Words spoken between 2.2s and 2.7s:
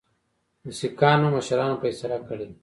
کړې ده.